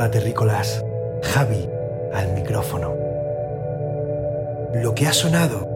[0.00, 0.82] Hola terrícolas,
[1.22, 1.68] Javi
[2.14, 2.96] al micrófono.
[4.72, 5.68] Lo que ha sonado,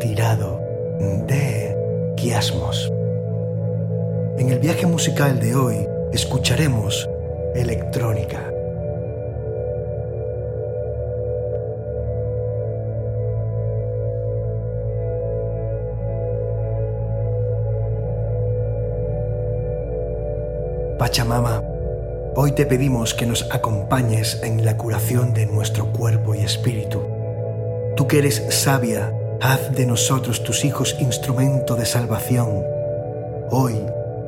[0.00, 0.58] tirado
[1.26, 2.90] de quiasmos.
[4.38, 7.06] En el viaje musical de hoy escucharemos
[7.54, 8.50] electrónica.
[20.98, 21.62] Pachamama,
[22.34, 27.02] hoy te pedimos que nos acompañes en la curación de nuestro cuerpo y espíritu.
[27.96, 32.64] Tú que eres sabia, haz de nosotros tus hijos instrumento de salvación.
[33.50, 33.74] Hoy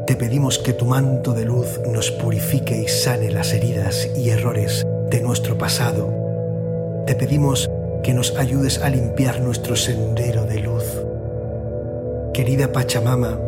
[0.07, 4.87] te pedimos que tu manto de luz nos purifique y sane las heridas y errores
[5.09, 7.05] de nuestro pasado.
[7.07, 7.71] Te pedimos
[8.03, 10.85] que nos ayudes a limpiar nuestro sendero de luz.
[12.35, 13.39] Querida Pachamama,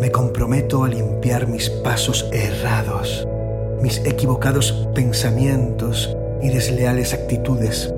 [0.00, 3.26] me comprometo a limpiar mis pasos errados,
[3.80, 7.92] mis equivocados pensamientos y desleales actitudes.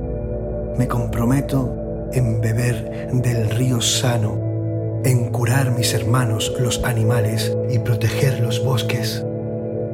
[0.76, 8.40] Me comprometo en beber del río sano, en curar mis hermanos los animales y proteger
[8.40, 9.24] los bosques.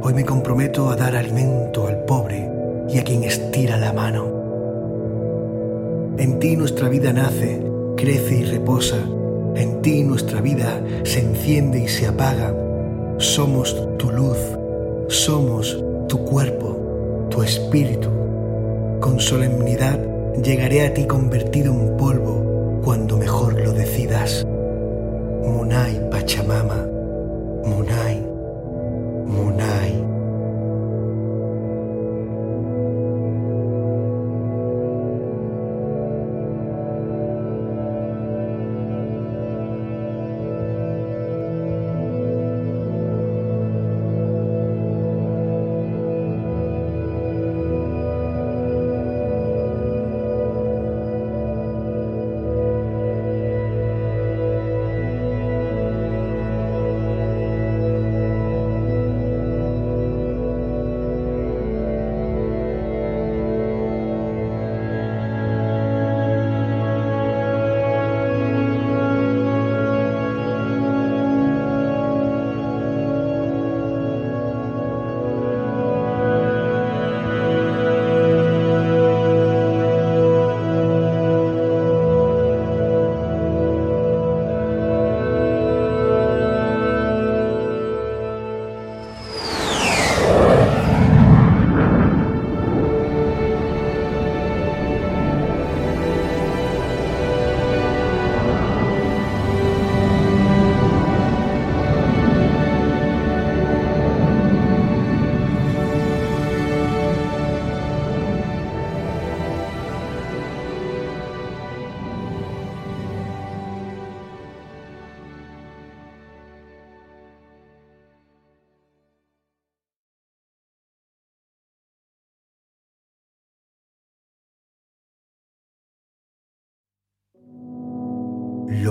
[0.02, 2.50] Hoy me comprometo a dar alimento al pobre
[2.88, 4.26] y a quien estira la mano.
[6.18, 7.62] En ti nuestra vida nace,
[7.96, 8.98] crece y reposa
[9.56, 12.52] en ti nuestra vida se enciende y se apaga.
[13.18, 14.38] Somos tu luz,
[15.14, 15.78] somos
[16.08, 18.08] tu cuerpo, tu espíritu.
[19.00, 20.00] Con solemnidad
[20.42, 24.44] llegaré a ti convertido en polvo cuando mejor lo decidas.
[25.44, 26.63] Munay Pachamama,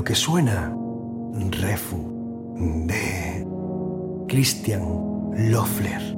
[0.06, 0.76] Que suena,
[1.62, 1.96] Refu,
[2.88, 3.46] de
[4.28, 4.84] Christian
[5.50, 6.13] Loeffler.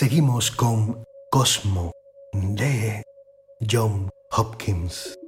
[0.00, 1.90] Seguimos con Cosmo
[2.32, 3.02] de
[3.68, 5.18] John Hopkins.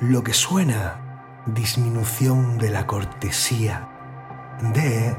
[0.00, 1.00] Lo que suena
[1.46, 3.88] disminución de la cortesía
[4.74, 5.16] de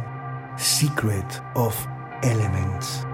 [0.56, 1.26] Secret
[1.56, 1.76] of
[2.22, 3.08] Elements.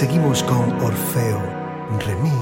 [0.00, 1.42] Seguimos con Orfeo,
[2.06, 2.39] remix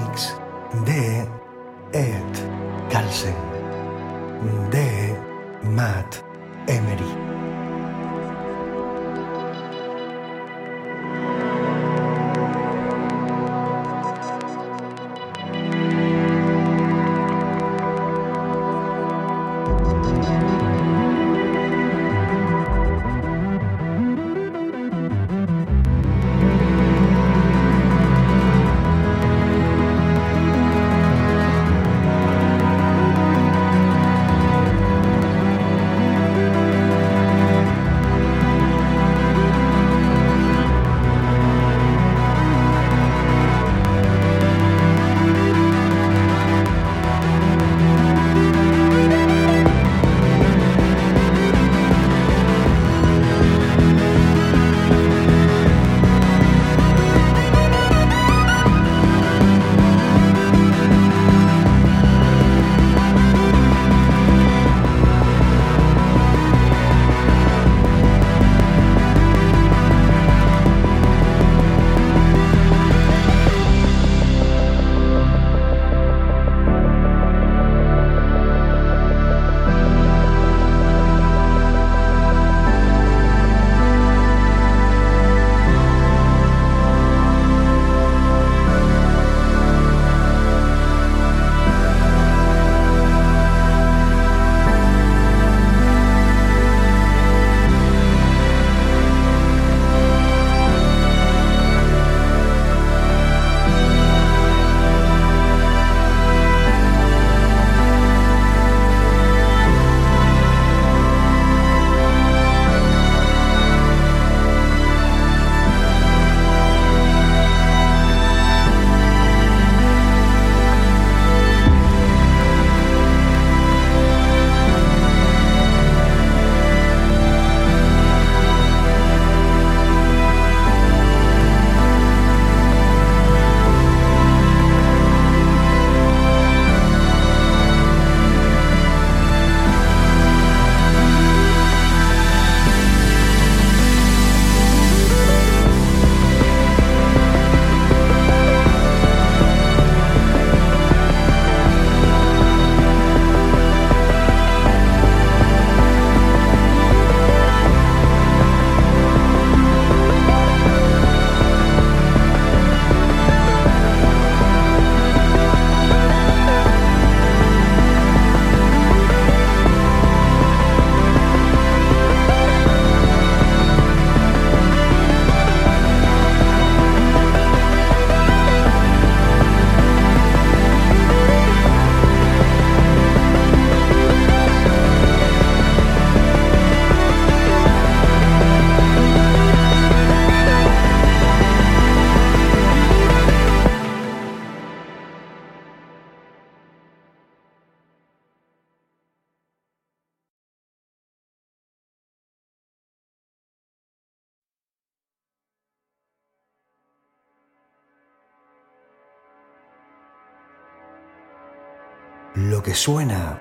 [212.68, 213.40] que suena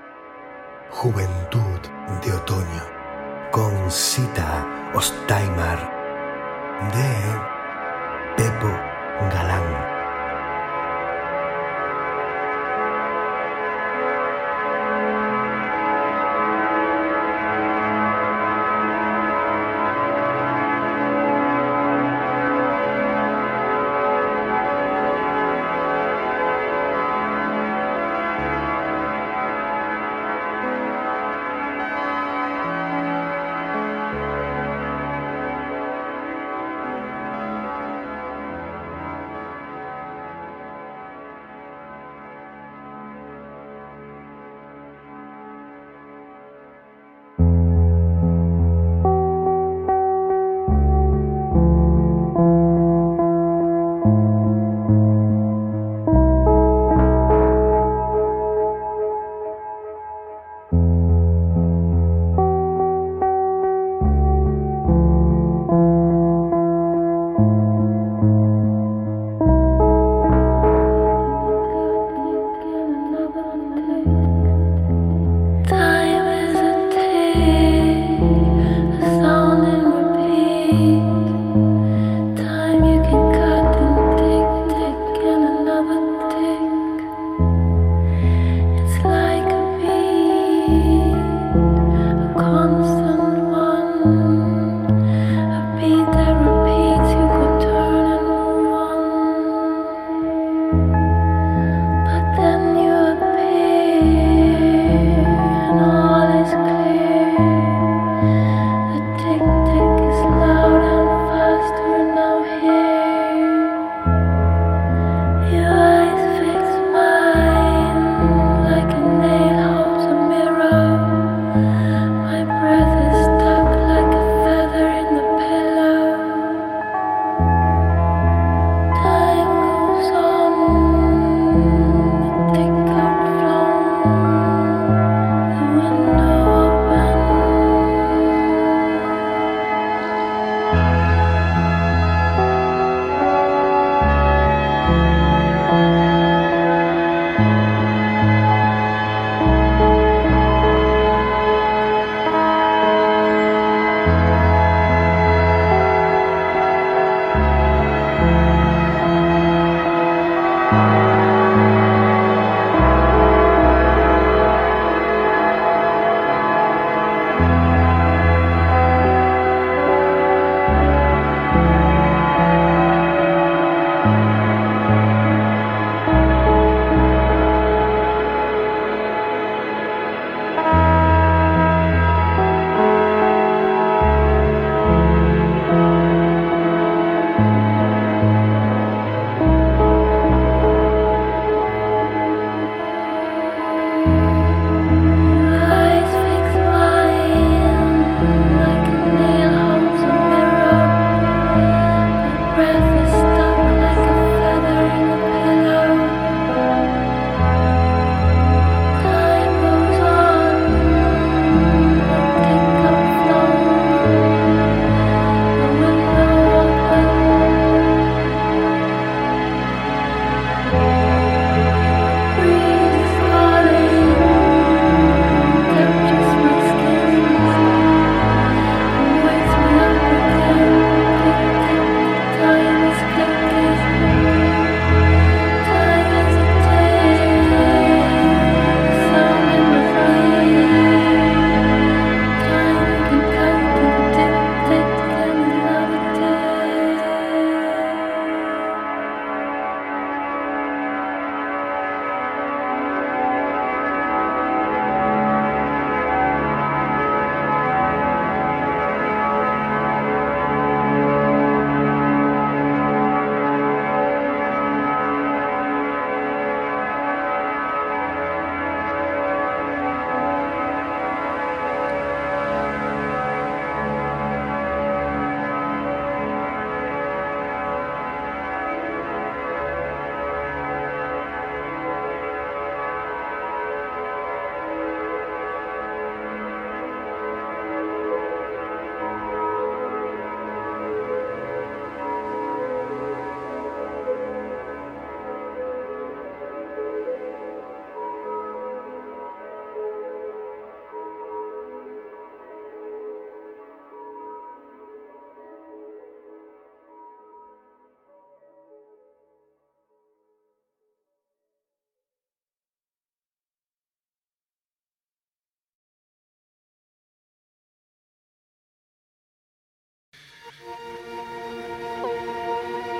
[0.90, 1.80] Juventud
[2.24, 2.82] de Otoño
[3.52, 5.78] con Sita Ostaimer
[6.94, 8.72] de Pepo
[9.30, 9.87] Galán.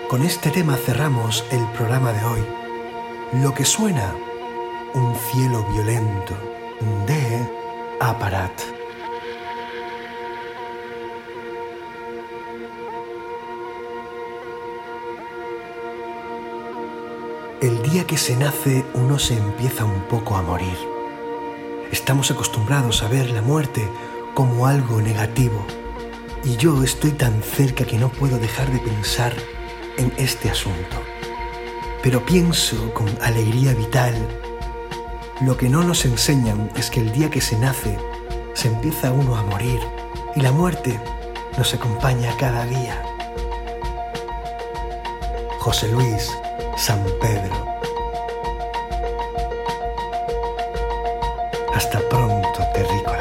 [0.08, 2.40] Con este tema cerramos el programa de hoy.
[3.42, 4.14] Lo que suena,
[4.94, 6.34] un cielo violento
[7.06, 7.46] de
[8.00, 8.58] Aparat.
[17.60, 20.78] El día que se nace uno se empieza un poco a morir.
[21.92, 23.86] Estamos acostumbrados a ver la muerte
[24.32, 25.66] como algo negativo
[26.44, 29.34] y yo estoy tan cerca que no puedo dejar de pensar
[29.98, 30.96] en este asunto.
[32.02, 34.14] Pero pienso con alegría vital.
[35.42, 37.98] Lo que no nos enseñan es que el día que se nace,
[38.54, 39.80] se empieza uno a morir
[40.34, 40.98] y la muerte
[41.58, 43.02] nos acompaña cada día.
[45.58, 46.30] José Luis
[46.76, 47.54] San Pedro.
[51.74, 53.18] Hasta pronto, terrícolas.